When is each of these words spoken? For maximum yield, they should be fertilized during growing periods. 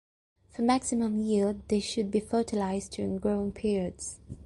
For 0.49 0.63
maximum 0.63 1.19
yield, 1.19 1.61
they 1.67 1.79
should 1.79 2.09
be 2.09 2.21
fertilized 2.21 2.93
during 2.93 3.19
growing 3.19 3.51
periods. 3.51 4.17